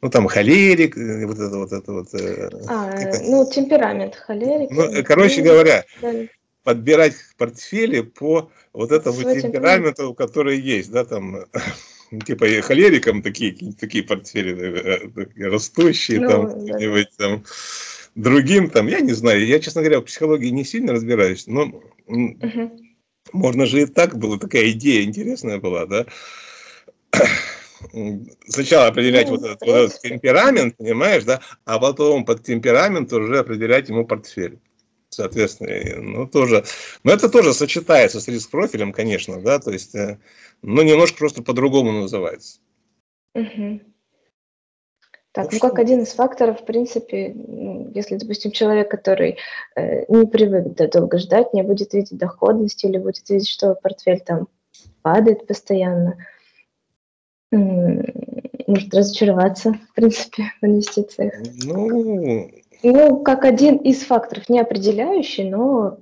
[0.00, 2.14] ну там холерик, вот это вот это вот.
[2.14, 2.90] Э, а,
[3.22, 4.70] ну темперамент холерик.
[4.70, 6.12] Ну, короче говоря, да.
[6.62, 11.44] Подбирать портфели по вот этому темпераменту, который есть, да, там
[12.26, 17.04] типа холерикам такие, такие портфели э, растущие, ну, там, да.
[17.18, 17.44] там,
[18.14, 22.80] другим, там, я не знаю, я, честно говоря, в психологии не сильно разбираюсь, но угу.
[23.32, 26.06] можно же и так было, такая идея интересная была, да,
[28.46, 33.38] сначала определять ну, вот, этот, вот этот темперамент, понимаешь, да, а потом под темперамент уже
[33.38, 34.58] определять ему портфель.
[35.20, 36.64] Соответственно, ну тоже,
[37.04, 39.94] но это тоже сочетается с риск-профилем, конечно, да, то есть,
[40.62, 42.60] но немножко просто по-другому называется.
[43.34, 43.80] Угу.
[45.32, 49.36] Так, ну, ну как один из факторов, в принципе, ну, если, допустим, человек, который
[49.76, 54.20] э, не привык да, долго ждать, не будет видеть доходность или будет видеть, что портфель
[54.20, 54.48] там
[55.02, 56.16] падает постоянно,
[57.52, 61.34] может разочароваться, в принципе, в инвестициях.
[61.62, 62.50] Ну,
[62.82, 65.98] ну, как один из факторов, не определяющий, но...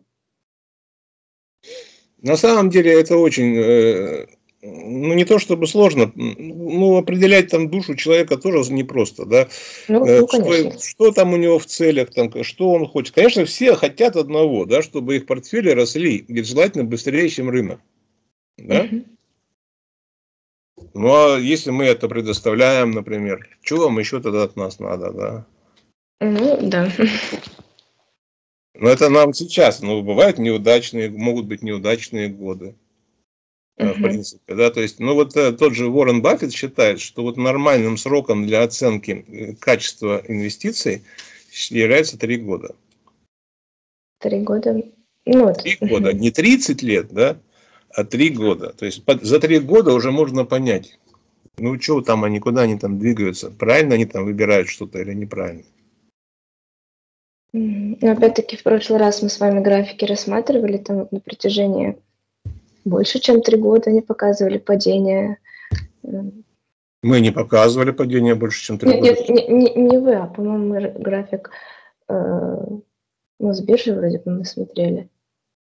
[2.20, 4.26] На самом деле это очень, э,
[4.62, 9.48] ну не то чтобы сложно, ну определять там душу человека тоже непросто, да.
[9.86, 13.14] Ну, э, ну что, что там у него в целях, там, что он хочет.
[13.14, 17.80] Конечно, все хотят одного, да, чтобы их портфели росли, желательно быстрее, чем рынок.
[18.56, 18.82] Да?
[18.82, 19.04] Угу.
[20.94, 25.46] Ну а если мы это предоставляем, например, что вам еще тогда от нас надо, да?
[26.20, 26.90] Ну, да.
[28.74, 32.76] Но это нам сейчас, но бывают неудачные, могут быть неудачные годы.
[33.78, 33.92] Uh-huh.
[33.92, 37.36] В принципе, да, то есть, ну вот э, тот же Уоррен Баффет считает, что вот
[37.36, 41.04] нормальным сроком для оценки э, качества инвестиций
[41.70, 42.74] является три года.
[44.18, 44.82] Три года?
[45.26, 47.38] Ну, три года, не 30 лет, да,
[47.90, 48.72] а три года.
[48.72, 50.98] То есть за три года уже можно понять,
[51.58, 55.64] ну что там они, куда они там двигаются, правильно они там выбирают что-то или неправильно.
[57.52, 61.98] Но опять-таки в прошлый раз мы с вами графики рассматривали, там вот на протяжении
[62.84, 65.38] больше, чем три года они показывали падение.
[66.02, 69.02] Мы не показывали падение больше, чем три года.
[69.02, 71.50] Нет, не, не, не вы, а, по-моему, график
[72.08, 72.56] э,
[73.38, 75.08] Мосбиржи вроде бы мы смотрели.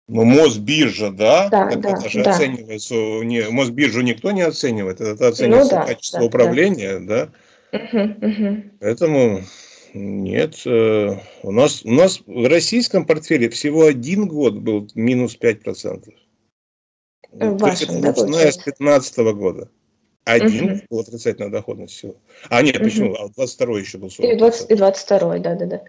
[0.09, 1.49] Ну, Мосбиржа, да?
[1.49, 2.31] Да, так да, это же да.
[2.31, 2.95] оценивается.
[2.95, 5.01] Не, Мосбиржу никто не оценивает.
[5.01, 7.29] Это оценивается ну, да, качество да, управления, да?
[7.73, 7.79] да?
[7.79, 8.62] Угу, угу.
[8.81, 9.41] Поэтому
[9.97, 16.13] нет, э, у нас, у нас в российском портфеле всего один год был минус 5%.
[17.33, 19.71] В вашем, да, начиная с 2015 года.
[20.25, 20.81] Один угу.
[20.91, 22.17] был отрицательная доходность всего.
[22.51, 22.85] А нет, угу.
[22.85, 23.15] почему?
[23.15, 24.33] А 22 еще был 40%.
[24.33, 25.81] И, 20, и 22, да, да, да.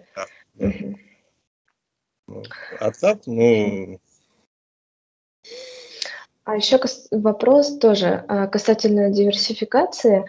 [0.56, 0.67] да.
[0.67, 2.43] Угу.
[2.80, 4.00] А так, ну...
[6.46, 6.80] А еще
[7.12, 10.26] вопрос тоже а, касательно диверсификации а,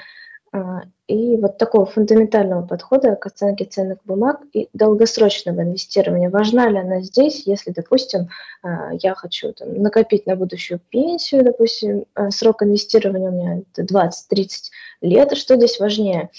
[1.09, 6.31] и вот такого фундаментального подхода к оценке ценных бумаг и долгосрочного инвестирования.
[6.31, 8.29] Важна ли она здесь, если, допустим,
[8.63, 14.71] а, я хочу там, накопить на будущую пенсию, допустим, а, срок инвестирования у меня 20-30
[15.01, 16.31] лет, что здесь важнее?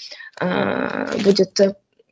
[1.24, 1.60] Будет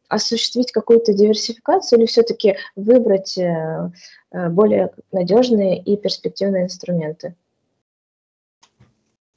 [0.07, 3.91] осуществить какую-то диверсификацию или все-таки выбрать э,
[4.31, 7.35] э, более надежные и перспективные инструменты?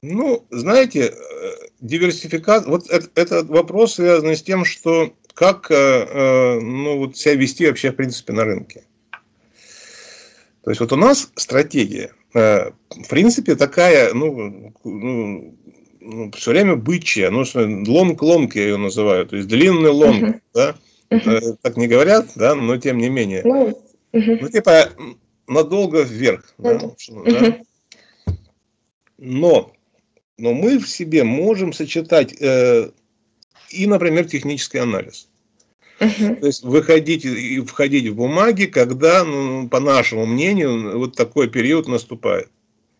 [0.01, 6.99] Ну, знаете, э, диверсификация, вот этот вопрос связан с тем, что как э, э, ну,
[6.99, 8.83] вот себя вести вообще в принципе на рынке.
[10.63, 12.73] То есть вот у нас стратегия, в
[13.09, 15.55] принципе, такая, ну, ну,
[15.99, 20.39] ну все время бычья, ну, long-long я ее называю, то есть длинный лонг, uh-huh.
[20.53, 20.75] да,
[21.09, 21.57] uh-huh.
[21.63, 23.41] так не говорят, да, но тем не менее.
[23.41, 23.75] Uh-huh.
[24.13, 24.89] Ну, типа,
[25.47, 26.95] надолго вверх, uh-huh.
[27.09, 27.59] да, да.
[29.17, 29.73] Но
[30.37, 32.89] но мы в себе можем сочетать э,
[33.69, 35.27] и, например, технический анализ.
[35.99, 36.35] Uh-huh.
[36.35, 41.87] То есть выходить и входить в бумаги, когда, ну, по нашему мнению, вот такой период
[41.87, 42.49] наступает.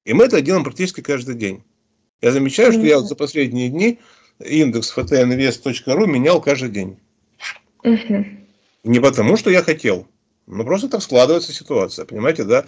[0.06, 1.64] И мы это делаем практически каждый день.
[2.22, 4.00] Я замечаю, что я вот за последние дни
[4.40, 6.98] индекс ftnvest.ru менял каждый день.
[7.84, 8.26] Uh-huh.
[8.84, 10.08] Не потому, что я хотел.
[10.54, 12.66] Ну, просто так складывается ситуация, понимаете, да?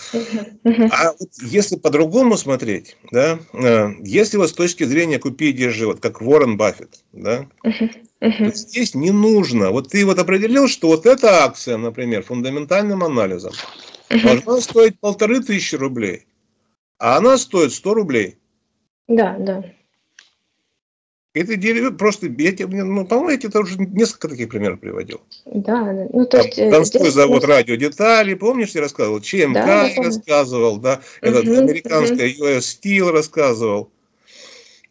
[0.90, 5.86] А вот если по-другому смотреть, да, э, если вот с точки зрения купи и держи,
[5.86, 7.46] вот как Уоррен Баффет, да,
[8.46, 9.72] вот здесь не нужно.
[9.72, 13.52] Вот ты вот определил, что вот эта акция, например, фундаментальным анализом,
[14.10, 16.26] должна стоить полторы тысячи рублей,
[17.00, 18.38] а она стоит 100 рублей.
[19.10, 19.62] Да, да.
[21.34, 25.22] Это дерево просто, я тебе, ну, по-моему, я тебе уже несколько таких примеров приводил.
[25.46, 26.58] Да, ну то есть...
[26.58, 27.14] Там, Донской здесь...
[27.14, 29.20] завод радиодетали, помнишь, я рассказывал?
[29.20, 32.46] ЧМК да, я рассказывал, да, угу, этот американская угу.
[32.46, 33.90] US Steel рассказывал.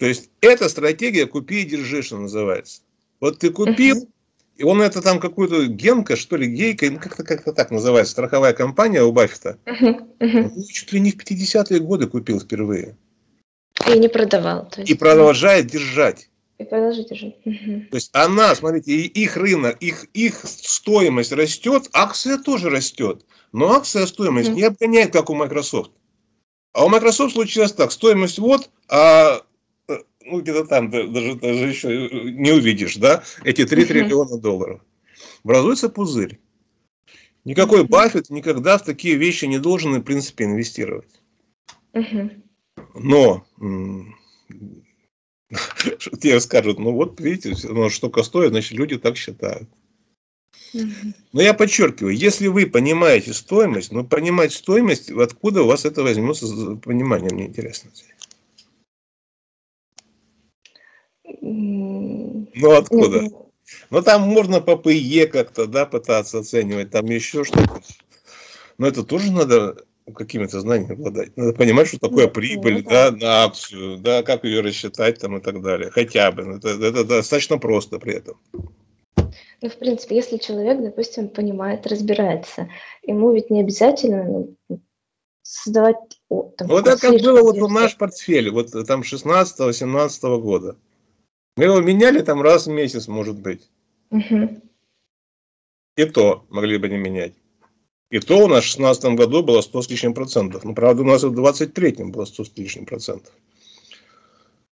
[0.00, 2.82] То есть это стратегия купи и держи, что называется.
[3.20, 4.08] Вот ты купил, угу.
[4.56, 8.52] и он это там какую-то генка, что ли, гейка, ну как-то как так называется, страховая
[8.52, 9.58] компания у Баффета.
[9.64, 9.88] Угу,
[10.18, 10.38] угу.
[10.56, 12.96] Он чуть ли не в 50-е годы купил впервые.
[13.88, 14.68] И не продавал.
[14.68, 14.90] То есть...
[14.90, 16.28] И продолжает держать.
[16.62, 17.34] И продолжить держать.
[17.44, 17.86] Угу.
[17.90, 23.24] То есть она, смотрите, их рынок, их, их стоимость растет, акция тоже растет.
[23.52, 24.58] Но акция стоимость угу.
[24.58, 25.90] не обгоняет, как у Microsoft.
[26.72, 29.42] А у Microsoft случилось так, стоимость вот, а
[29.88, 34.80] э, ну где-то там даже, даже еще не увидишь, да, эти 3 триллиона долларов.
[35.42, 36.38] Образуется пузырь.
[37.44, 41.20] Никакой Баффет никогда в такие вещи не должен, в принципе, инвестировать.
[42.94, 43.44] Но
[46.20, 49.68] тебе скажут, ну вот видите, ну, штука стоит, значит люди так считают.
[51.32, 56.46] Но я подчеркиваю, если вы понимаете стоимость, ну понимать стоимость, откуда у вас это возьмется
[56.76, 57.90] понимание, мне интересно.
[61.40, 63.28] Ну откуда?
[63.90, 67.82] Ну там можно по ПЕ как-то, да, пытаться оценивать, там еще что-то.
[68.78, 69.84] Но это тоже надо
[70.14, 71.36] какими-то знаниями обладать.
[71.36, 75.36] Надо понимать, что такое ну, прибыль, ну, да, на акцию, да, как ее рассчитать там
[75.38, 75.90] и так далее.
[75.90, 76.56] Хотя бы.
[76.56, 78.38] Это, это достаточно просто при этом.
[79.62, 82.68] Ну, в принципе, если человек, допустим, понимает, разбирается,
[83.02, 84.24] ему ведь не обязательно
[84.68, 84.80] ну,
[85.42, 85.96] создавать...
[86.28, 90.76] О, там, вот это как было вот в наш портфель, вот там 16-17 года.
[91.56, 93.70] Мы его меняли там раз в месяц, может быть.
[94.10, 94.62] Угу.
[95.96, 97.34] И то могли бы не менять.
[98.12, 100.64] И то у нас в 2016 году было 100 с лишним процентов.
[100.64, 103.32] Ну, правда, у нас в 23 было 100 с лишним процентов.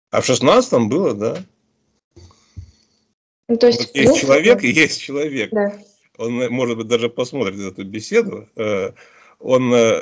[0.09, 1.43] А в 16 было, да.
[3.49, 5.49] Ну, то есть, вот есть ну, человек и есть человек.
[5.51, 5.77] Да.
[6.17, 8.47] Он, может быть, даже посмотрит эту беседу.
[8.55, 8.93] Э,
[9.39, 10.01] он э,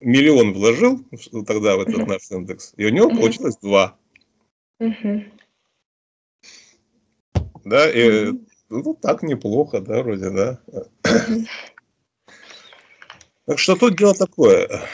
[0.00, 1.04] миллион вложил
[1.46, 3.98] тогда в этот uh наш индекс, и у него uh получилось два.
[4.80, 5.22] uh
[7.66, 8.32] Да, и
[8.70, 10.60] ну так неплохо, да, вроде, да.
[13.50, 14.84] Так что тут дело такое.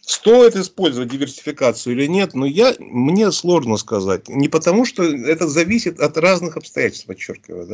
[0.00, 4.30] Стоит использовать диверсификацию или нет, но я, мне сложно сказать.
[4.30, 7.66] Не потому, что это зависит от разных обстоятельств, подчеркиваю,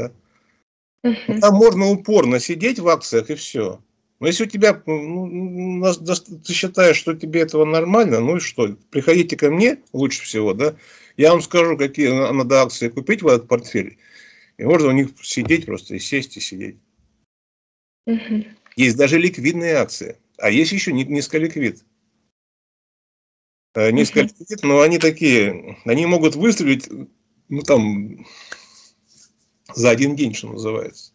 [1.02, 1.12] да.
[1.40, 3.80] Там можно упорно сидеть в акциях и все.
[4.18, 5.94] Но если у тебя, ну,
[6.44, 10.74] ты считаешь, что тебе этого нормально, ну и что, приходите ко мне лучше всего, да,
[11.16, 13.98] я вам скажу, какие надо акции купить в этот портфель,
[14.58, 16.78] и можно у них сидеть просто и сесть и сидеть.
[18.06, 18.44] Угу.
[18.76, 21.84] Есть даже ликвидные акции, а есть еще низколиквид.
[23.74, 26.88] Э, низколиквид, но они такие, они могут выстрелить,
[27.48, 28.26] ну там,
[29.74, 31.12] за один день, что называется.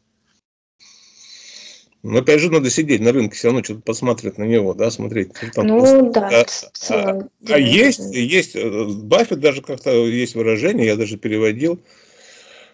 [2.02, 5.34] Но опять же надо сидеть на рынке, все равно что-то посмотреть на него, да, смотреть.
[5.54, 6.46] Там ну просто, да.
[6.90, 11.82] А, а, а есть, есть, э, Баффет даже как-то есть выражение, я даже переводил,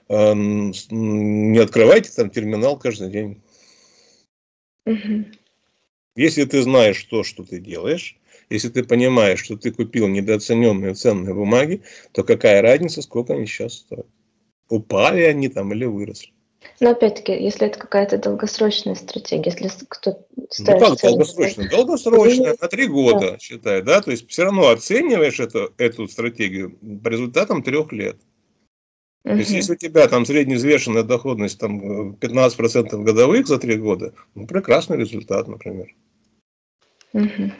[0.07, 3.41] не открывайте там терминал каждый день.
[4.86, 5.25] Угу.
[6.15, 8.17] Если ты знаешь то, что ты делаешь,
[8.49, 11.81] если ты понимаешь, что ты купил недооцененные ценные бумаги,
[12.11, 14.05] то какая разница, сколько они сейчас стоят?
[14.69, 16.31] Упали они там или выросли?
[16.79, 21.69] Но опять-таки, если это какая-то долгосрочная стратегия, если кто ну как долгосрочная?
[21.69, 23.39] Долгосрочная, на три года, да.
[23.39, 24.01] считай, да?
[24.01, 28.17] То есть все равно оцениваешь эту, эту стратегию по результатам трех лет.
[29.26, 29.34] Угу.
[29.34, 34.45] То есть, если у тебя там средневзвешенная доходность там 15% годовых за три года, ну,
[34.45, 35.88] прекрасный результат, например.
[37.13, 37.51] Угу.